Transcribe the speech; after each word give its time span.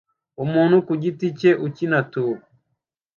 Umuntu 0.43 0.75
ku 0.85 0.93
giti 1.01 1.27
cye 1.39 1.51
ukina 1.65 1.99
tuba 2.11 2.43